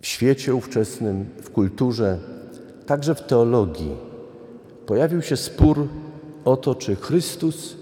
w 0.00 0.06
świecie 0.06 0.54
ówczesnym, 0.54 1.24
w 1.42 1.50
kulturze, 1.50 2.18
także 2.86 3.14
w 3.14 3.22
teologii, 3.22 3.96
pojawił 4.86 5.22
się 5.22 5.36
spór 5.36 5.88
o 6.44 6.56
to, 6.56 6.74
czy 6.74 6.96
Chrystus 6.96 7.77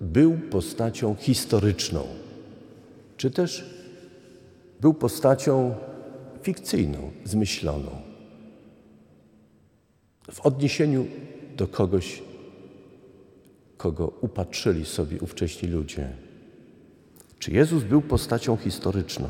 był 0.00 0.38
postacią 0.50 1.14
historyczną, 1.14 2.06
czy 3.16 3.30
też 3.30 3.78
był 4.80 4.94
postacią 4.94 5.74
fikcyjną, 6.42 7.10
zmyśloną, 7.24 7.90
w 10.30 10.40
odniesieniu 10.40 11.06
do 11.56 11.68
kogoś, 11.68 12.22
kogo 13.76 14.12
upatrzyli 14.20 14.84
sobie 14.84 15.20
ówcześni 15.20 15.68
ludzie. 15.68 16.12
Czy 17.38 17.52
Jezus 17.52 17.82
był 17.82 18.02
postacią 18.02 18.56
historyczną? 18.56 19.28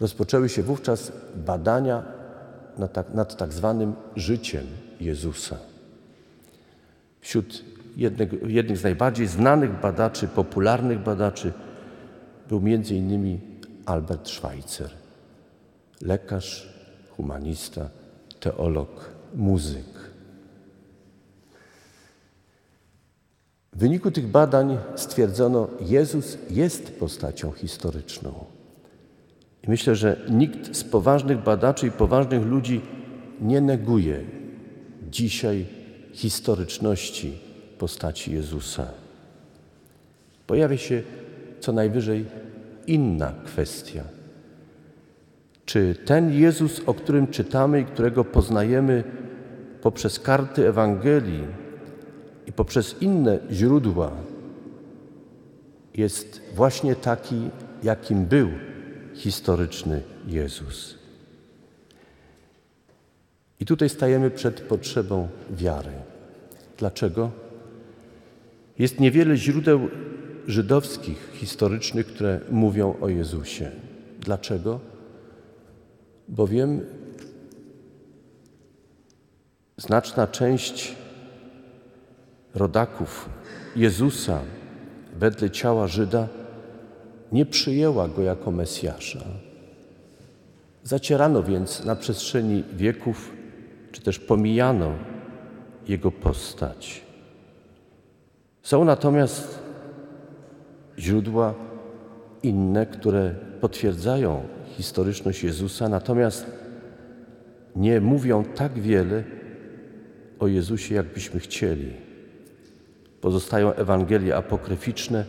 Rozpoczęły 0.00 0.48
się 0.48 0.62
wówczas 0.62 1.12
badania 1.36 2.02
nad 2.78 2.92
tak, 2.92 3.14
nad 3.14 3.36
tak 3.36 3.52
zwanym 3.52 3.94
życiem 4.16 4.66
Jezusa. 5.00 5.69
Wśród 7.20 7.64
jednego, 7.96 8.36
jednych 8.46 8.78
z 8.78 8.82
najbardziej 8.82 9.26
znanych 9.26 9.80
badaczy, 9.80 10.28
popularnych 10.28 10.98
badaczy 10.98 11.52
był 12.48 12.60
innymi 12.90 13.40
Albert 13.86 14.28
Schweitzer, 14.28 14.90
lekarz, 16.00 16.74
humanista, 17.16 17.90
teolog, 18.40 19.10
muzyk. 19.34 20.10
W 23.72 23.78
wyniku 23.78 24.10
tych 24.10 24.26
badań 24.26 24.78
stwierdzono, 24.96 25.68
Jezus 25.80 26.38
jest 26.50 26.98
postacią 26.98 27.52
historyczną. 27.52 28.44
I 29.62 29.70
myślę, 29.70 29.94
że 29.94 30.16
nikt 30.30 30.76
z 30.76 30.84
poważnych 30.84 31.42
badaczy 31.42 31.86
i 31.86 31.90
poważnych 31.90 32.46
ludzi 32.46 32.80
nie 33.40 33.60
neguje 33.60 34.24
dzisiaj 35.10 35.66
historyczności 36.12 37.38
postaci 37.78 38.34
Jezusa. 38.34 38.86
Pojawia 40.46 40.76
się 40.76 41.02
co 41.60 41.72
najwyżej 41.72 42.26
inna 42.86 43.32
kwestia. 43.44 44.04
Czy 45.64 45.94
ten 46.04 46.32
Jezus, 46.32 46.82
o 46.86 46.94
którym 46.94 47.26
czytamy 47.26 47.80
i 47.80 47.84
którego 47.84 48.24
poznajemy 48.24 49.04
poprzez 49.82 50.18
karty 50.18 50.68
Ewangelii 50.68 51.46
i 52.46 52.52
poprzez 52.52 52.96
inne 53.00 53.38
źródła, 53.50 54.10
jest 55.94 56.42
właśnie 56.54 56.96
taki, 56.96 57.50
jakim 57.82 58.24
był 58.24 58.48
historyczny 59.14 60.02
Jezus? 60.26 60.99
I 63.60 63.64
tutaj 63.64 63.88
stajemy 63.88 64.30
przed 64.30 64.60
potrzebą 64.60 65.28
wiary. 65.50 65.92
Dlaczego? 66.78 67.30
Jest 68.78 69.00
niewiele 69.00 69.36
źródeł 69.36 69.88
żydowskich, 70.46 71.30
historycznych, 71.34 72.06
które 72.06 72.40
mówią 72.50 72.94
o 73.00 73.08
Jezusie. 73.08 73.70
Dlaczego? 74.20 74.80
Bowiem 76.28 76.80
znaczna 79.76 80.26
część 80.26 80.94
rodaków 82.54 83.28
Jezusa 83.76 84.40
wedle 85.18 85.50
ciała 85.50 85.86
Żyda 85.86 86.28
nie 87.32 87.46
przyjęła 87.46 88.08
go 88.08 88.22
jako 88.22 88.50
Mesjasza. 88.50 89.24
Zacierano 90.84 91.42
więc 91.42 91.84
na 91.84 91.96
przestrzeni 91.96 92.64
wieków, 92.72 93.32
czy 93.92 94.00
też 94.00 94.18
pomijano 94.18 94.92
jego 95.88 96.12
postać. 96.12 97.04
Są 98.62 98.84
natomiast 98.84 99.62
źródła 100.98 101.54
inne, 102.42 102.86
które 102.86 103.34
potwierdzają 103.60 104.42
historyczność 104.66 105.44
Jezusa, 105.44 105.88
natomiast 105.88 106.46
nie 107.76 108.00
mówią 108.00 108.44
tak 108.44 108.72
wiele 108.72 109.24
o 110.38 110.46
Jezusie, 110.46 110.94
jakbyśmy 110.94 111.40
chcieli. 111.40 111.92
Pozostają 113.20 113.72
Ewangelie 113.72 114.36
apokryficzne 114.36 115.24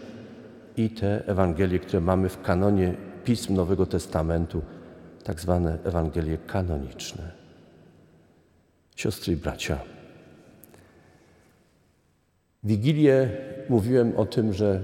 i 0.78 0.90
te 0.90 1.28
Ewangelie, 1.28 1.80
które 1.80 2.02
mamy 2.02 2.30
w 2.30 2.42
kanonie 2.42 2.94
pism 3.24 3.56
Nowego 3.56 3.86
Testamentu, 3.86 4.62
tak 5.24 5.40
zwane 5.40 5.78
Ewangelie 5.84 6.38
kanoniczne. 6.38 7.41
Siostry 9.02 9.34
i 9.34 9.38
bracia, 9.38 9.80
Wigilię 12.64 13.30
mówiłem 13.70 14.16
o 14.18 14.26
tym, 14.26 14.54
że 14.54 14.84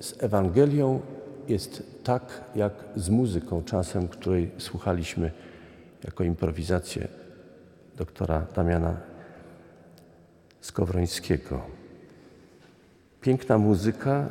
z 0.00 0.22
Ewangelią 0.22 1.00
jest 1.48 1.82
tak 2.04 2.44
jak 2.56 2.72
z 2.96 3.10
muzyką 3.10 3.62
czasem, 3.64 4.08
której 4.08 4.50
słuchaliśmy 4.58 5.30
jako 6.04 6.24
improwizację 6.24 7.08
doktora 7.96 8.46
Damiana 8.56 8.96
Skowrońskiego. 10.60 11.60
Piękna 13.20 13.58
muzyka, 13.58 14.28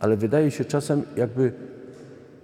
ale 0.00 0.16
wydaje 0.16 0.50
się 0.50 0.64
czasem, 0.64 1.02
jakby 1.16 1.52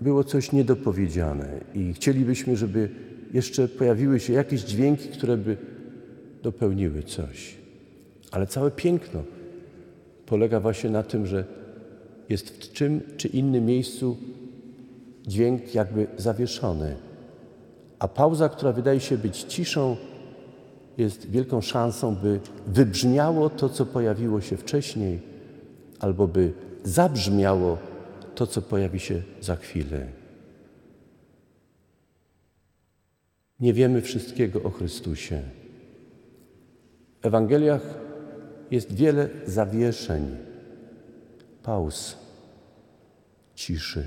było 0.01 0.25
coś 0.25 0.53
niedopowiedziane 0.53 1.49
i 1.75 1.95
chcielibyśmy, 1.95 2.57
żeby 2.57 3.10
jeszcze 3.35 3.69
pojawiły 3.69 4.21
się 4.21 4.33
jakieś 4.33 4.61
dźwięki, 4.61 5.09
które 5.09 5.37
by 5.37 5.57
dopełniły 6.43 7.03
coś. 7.03 7.55
Ale 8.31 8.47
całe 8.47 8.71
piękno 8.71 9.23
polega 10.27 10.61
właśnie 10.61 10.91
na 10.91 11.03
tym, 11.03 11.27
że 11.27 11.45
jest 12.29 12.51
w 12.51 12.73
czym 12.73 13.01
czy 13.17 13.29
innym 13.29 13.67
miejscu 13.67 14.17
dźwięk 15.27 15.75
jakby 15.75 16.07
zawieszony, 16.17 16.97
a 17.99 18.09
pauza, 18.09 18.49
która 18.49 18.73
wydaje 18.73 19.01
się 19.01 19.19
być 19.19 19.39
ciszą, 19.39 19.97
jest 20.99 21.31
wielką 21.31 21.61
szansą, 21.61 22.15
by 22.15 22.41
wybrzmiało 22.67 23.51
to, 23.51 23.69
co 23.69 23.87
pojawiło 23.87 24.41
się 24.41 24.57
wcześniej, 24.57 25.21
albo 25.99 26.29
by 26.29 26.53
zabrzmiało 26.85 27.79
to, 28.35 28.47
co 28.47 28.63
pojawi 28.63 29.01
się 29.01 29.23
za 29.41 29.57
chwilę. 29.57 30.20
Nie 33.61 33.73
wiemy 33.73 34.03
wszystkiego 34.03 34.63
o 34.63 34.71
Chrystusie. 34.71 35.43
W 37.23 37.27
Ewangeliach 37.27 37.83
jest 38.71 38.95
wiele 38.95 39.29
zawieszeń, 39.47 40.37
pauz, 41.63 42.17
ciszy, 43.55 44.05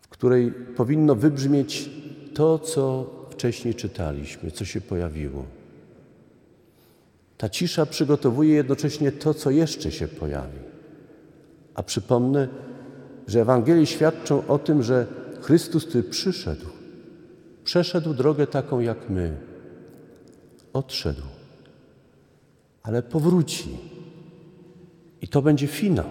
w 0.00 0.08
której 0.08 0.52
powinno 0.52 1.14
wybrzmieć 1.14 1.90
to, 2.34 2.58
co 2.58 3.10
wcześniej 3.30 3.74
czytaliśmy, 3.74 4.50
co 4.50 4.64
się 4.64 4.80
pojawiło. 4.80 5.44
Ta 7.38 7.48
cisza 7.48 7.86
przygotowuje 7.86 8.54
jednocześnie 8.54 9.12
to, 9.12 9.34
co 9.34 9.50
jeszcze 9.50 9.92
się 9.92 10.08
pojawi. 10.08 10.58
A 11.74 11.82
przypomnę, 11.82 12.48
że 13.26 13.40
Ewangelii 13.40 13.86
świadczą 13.86 14.46
o 14.46 14.58
tym, 14.58 14.82
że 14.82 15.06
Chrystus, 15.40 15.86
który 15.86 16.04
przyszedł, 16.04 16.81
przeszedł 17.64 18.14
drogę 18.14 18.46
taką 18.46 18.80
jak 18.80 19.10
my, 19.10 19.36
odszedł, 20.72 21.22
ale 22.82 23.02
powróci. 23.02 23.68
I 25.22 25.28
to 25.28 25.42
będzie 25.42 25.66
finał. 25.66 26.08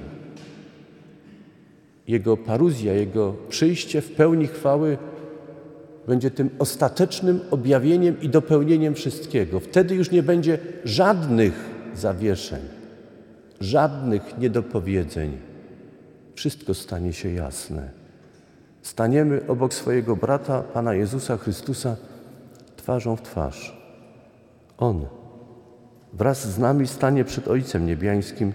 Jego 2.08 2.38
paruzja, 2.38 2.94
Jego 2.94 3.36
przyjście 3.50 4.02
w 4.02 4.12
pełni 4.12 4.48
chwały 4.48 4.98
będzie 6.08 6.32
tym 6.32 6.50
ostatecznym 6.60 7.40
objawieniem 7.52 8.22
i 8.22 8.30
dopełnieniem 8.30 8.96
wszystkiego. 8.96 9.60
Wtedy 9.60 9.96
już 9.96 10.12
nie 10.12 10.24
będzie 10.24 10.60
żadnych 10.86 11.54
zawieszeń, 11.96 12.60
żadnych 13.60 14.38
niedopowiedzeń. 14.38 15.38
Wszystko 16.36 16.74
stanie 16.74 17.14
się 17.14 17.32
jasne. 17.32 18.01
Staniemy 18.82 19.48
obok 19.48 19.74
swojego 19.74 20.16
brata, 20.16 20.62
Pana 20.62 20.94
Jezusa 20.94 21.38
Chrystusa, 21.38 21.96
twarzą 22.76 23.16
w 23.16 23.22
twarz. 23.22 23.82
On 24.78 25.06
wraz 26.14 26.48
z 26.48 26.60
nami 26.60 26.88
stanie 26.88 27.24
przed 27.26 27.48
Ojcem 27.48 27.86
Niebiańskim 27.86 28.54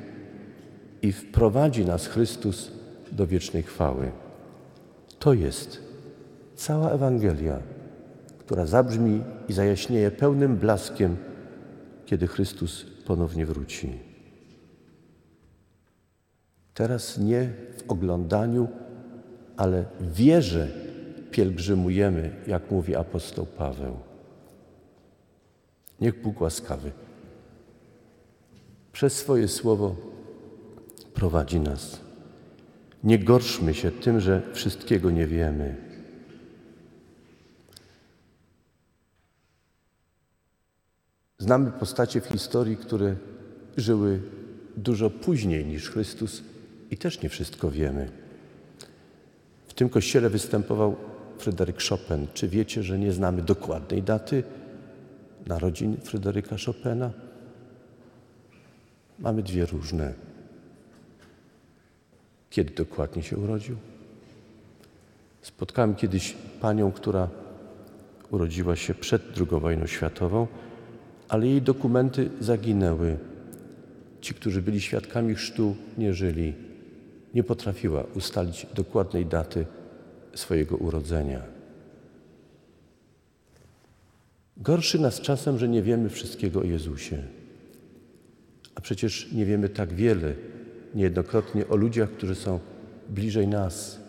i 1.03 1.13
wprowadzi 1.13 1.87
nas 1.87 2.07
Chrystus 2.07 2.71
do 3.13 3.27
wiecznej 3.27 3.63
chwały. 3.63 4.11
To 5.19 5.35
jest 5.35 5.83
cała 6.57 6.91
Ewangelia, 6.91 7.59
która 8.39 8.67
zabrzmi 8.67 9.23
i 9.49 9.53
zajaśnieje 9.53 10.11
pełnym 10.11 10.57
blaskiem, 10.57 11.17
kiedy 12.07 12.27
Chrystus 12.27 12.87
ponownie 13.07 13.47
wróci. 13.47 13.93
Teraz 16.75 17.19
nie 17.19 17.53
w 17.79 17.91
oglądaniu, 17.91 18.69
ale 19.57 19.85
w 20.01 20.15
wierze 20.15 20.69
pielgrzymujemy, 21.31 22.31
jak 22.47 22.71
mówi 22.71 22.97
apostoł 22.97 23.47
Paweł. 23.47 23.99
Niech 26.01 26.23
Bóg 26.23 26.41
łaskawy 26.41 26.93
przez 28.97 29.13
swoje 29.13 29.49
słowo 29.49 29.97
prowadzi 31.15 31.61
nas. 31.61 32.01
Nie 33.05 33.19
gorszmy 33.19 33.75
się 33.75 33.91
tym, 33.91 34.21
że 34.21 34.43
wszystkiego 34.53 35.11
nie 35.11 35.27
wiemy. 35.27 35.77
Znamy 41.39 41.71
postacie 41.71 42.21
w 42.21 42.27
historii, 42.27 42.77
które 42.77 43.17
żyły 43.77 44.21
dużo 44.77 45.11
później 45.11 45.67
niż 45.67 45.91
Chrystus 45.91 46.43
i 46.91 46.97
też 46.97 47.23
nie 47.23 47.29
wszystko 47.29 47.71
wiemy. 47.71 48.26
Tym 49.77 49.89
kościele 49.89 50.31
występował 50.31 50.97
Fryderyk 51.39 51.83
Chopin. 51.83 52.27
Czy 52.35 52.49
wiecie, 52.49 52.83
że 52.83 52.99
nie 52.99 53.13
znamy 53.13 53.43
dokładnej 53.43 54.03
daty 54.03 54.43
narodzin 55.47 55.97
Fryderyka 55.97 56.57
Chopina? 56.67 57.11
Mamy 59.19 59.43
dwie 59.43 59.67
różne. 59.67 60.15
Kiedy 62.51 62.75
dokładnie 62.75 63.23
się 63.23 63.37
urodził? 63.39 63.77
Spotkałem 65.43 65.95
kiedyś 65.95 66.35
panią, 66.61 66.93
która 66.93 67.29
urodziła 68.31 68.77
się 68.77 68.95
przed 68.95 69.23
II 69.37 69.61
wojną 69.61 69.87
światową, 69.87 70.47
ale 71.29 71.47
jej 71.47 71.63
dokumenty 71.63 72.31
zaginęły. 72.41 73.19
Ci, 74.21 74.35
którzy 74.35 74.63
byli 74.63 74.81
świadkami 74.81 75.35
chrztu, 75.35 75.77
nie 75.99 76.15
żyli. 76.15 76.66
Nie 77.37 77.45
potrafiła 77.45 78.05
ustalić 78.15 78.67
dokładnej 78.75 79.27
daty 79.27 79.67
swojego 80.35 80.77
urodzenia. 80.77 81.43
Gorszy 84.57 84.99
nas 84.99 85.21
czasem, 85.21 85.59
że 85.59 85.69
nie 85.69 85.83
wiemy 85.83 86.09
wszystkiego 86.09 86.61
o 86.61 86.65
Jezusie. 86.65 87.23
A 88.75 88.81
przecież 88.81 89.33
nie 89.33 89.47
wiemy 89.47 89.69
tak 89.69 89.95
wiele 89.95 90.35
niejednokrotnie 90.95 91.69
o 91.69 91.77
ludziach, 91.77 92.11
którzy 92.11 92.35
są 92.35 92.61
bliżej 93.09 93.49
nas, 93.49 94.01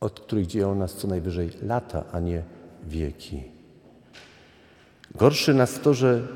od 0.00 0.20
których 0.20 0.46
dzieją 0.46 0.74
nas 0.74 0.94
co 0.94 1.08
najwyżej 1.08 1.50
lata, 1.62 2.04
a 2.12 2.20
nie 2.20 2.42
wieki. 2.86 3.42
Gorszy 5.14 5.54
nas 5.54 5.80
to, 5.80 5.94
że 5.94 6.28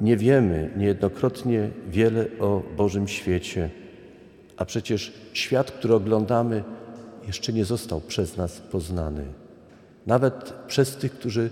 nie 0.00 0.16
wiemy 0.16 0.70
niejednokrotnie 0.76 1.70
wiele 1.88 2.26
o 2.38 2.62
Bożym 2.76 3.08
świecie, 3.08 3.83
a 4.56 4.64
przecież 4.64 5.12
świat, 5.32 5.70
który 5.70 5.94
oglądamy, 5.94 6.64
jeszcze 7.26 7.52
nie 7.52 7.64
został 7.64 8.00
przez 8.00 8.36
nas 8.36 8.60
poznany. 8.60 9.24
Nawet 10.06 10.52
przez 10.66 10.96
tych, 10.96 11.12
którzy 11.12 11.50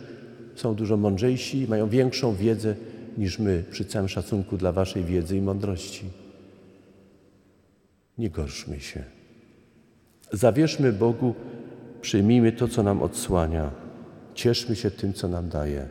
są 0.54 0.74
dużo 0.74 0.96
mądrzejsi 0.96 1.58
i 1.58 1.68
mają 1.68 1.88
większą 1.88 2.34
wiedzę 2.34 2.74
niż 3.18 3.38
my, 3.38 3.64
przy 3.70 3.84
całym 3.84 4.08
szacunku 4.08 4.56
dla 4.56 4.72
Waszej 4.72 5.04
wiedzy 5.04 5.36
i 5.36 5.42
mądrości. 5.42 6.04
Nie 8.18 8.30
gorszmy 8.30 8.80
się. 8.80 9.04
Zawierzmy 10.32 10.92
Bogu, 10.92 11.34
przyjmijmy 12.00 12.52
to, 12.52 12.68
co 12.68 12.82
nam 12.82 13.02
odsłania, 13.02 13.70
cieszmy 14.34 14.76
się 14.76 14.90
tym, 14.90 15.12
co 15.12 15.28
nam 15.28 15.48
daje 15.48 15.88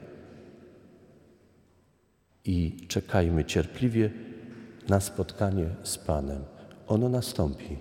i 2.45 2.87
czekajmy 2.87 3.45
cierpliwie 3.45 4.09
na 4.89 4.99
spotkanie 4.99 5.65
z 5.83 5.97
Panem. 5.97 6.41
Ono 6.87 7.09
nastąpi. 7.09 7.77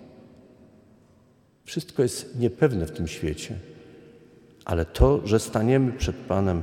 Wszystko 1.65 2.03
jest 2.03 2.39
niepewne 2.39 2.87
w 2.87 2.91
tym 2.91 3.09
świecie, 3.09 3.59
ale 4.65 4.85
to, 4.85 5.27
że 5.27 5.41
staniemy 5.41 5.93
przed 5.93 6.17
Panem, 6.17 6.63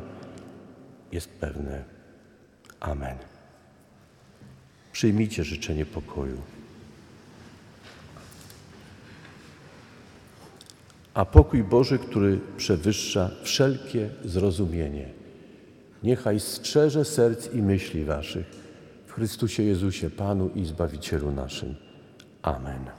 jest 1.12 1.30
pewne. 1.30 1.84
Amen. 2.80 3.18
Przyjmijcie 4.92 5.44
życzenie 5.44 5.86
pokoju. 5.86 6.42
A 11.14 11.26
pokój 11.26 11.64
Boży, 11.64 12.00
który 12.00 12.40
przewyższa 12.58 13.32
wszelkie 13.44 14.10
zrozumienie, 14.26 15.10
niechaj 16.04 16.40
strzeże 16.40 17.06
serc 17.06 17.54
i 17.54 17.62
myśli 17.62 18.06
Waszych 18.06 18.46
w 19.08 19.12
Chrystusie 19.12 19.64
Jezusie, 19.64 20.10
Panu 20.10 20.50
i 20.56 20.66
Zbawicielu 20.66 21.32
naszym. 21.32 21.87
Amen. 22.56 22.98